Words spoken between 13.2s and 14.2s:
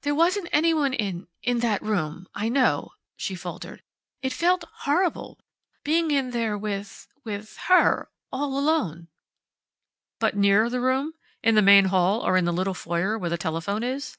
the telephone is?"